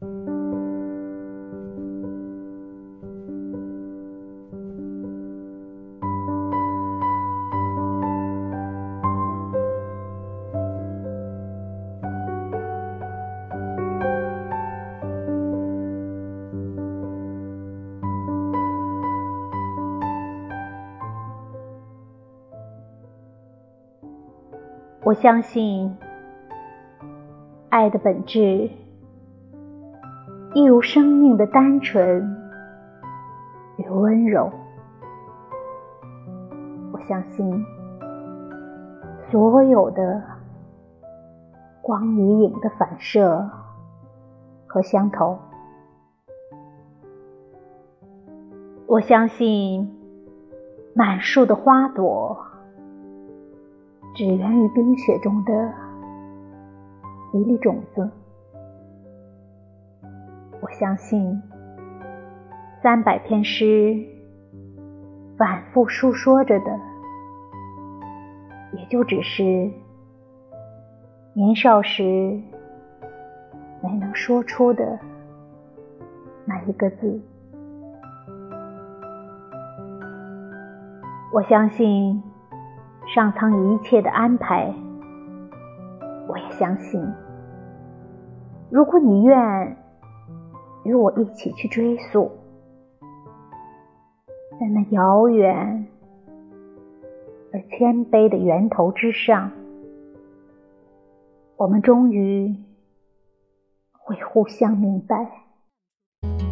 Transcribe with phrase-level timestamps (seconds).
[0.00, 0.06] 我
[25.14, 25.96] 相信，
[27.70, 28.68] 爱的本质
[30.54, 32.36] 一如生命的单纯
[33.76, 34.50] 与温柔。
[36.90, 37.64] 我相信，
[39.30, 40.22] 所有的
[41.82, 43.48] 光与影的反射
[44.66, 45.38] 和相投。
[48.86, 49.94] 我相信，
[50.94, 52.44] 满树的花朵。
[54.14, 55.72] 只源于冰雪中的
[57.34, 58.10] 一粒种子。
[60.68, 61.42] 我相信，
[62.82, 63.96] 三百篇诗
[65.38, 66.78] 反复述说着的，
[68.74, 69.70] 也就只是
[71.32, 72.38] 年少时
[73.82, 74.98] 没能说出的
[76.44, 77.18] 那一个字。
[81.32, 82.22] 我相信。
[83.14, 84.70] 上苍一切的安排，
[86.28, 87.02] 我也相信。
[88.68, 89.74] 如果你愿
[90.88, 92.32] 与我一起去追溯，
[94.58, 95.86] 在那遥远
[97.52, 99.52] 而谦卑的源头之上，
[101.58, 102.56] 我们终于
[103.92, 105.47] 会互相明白。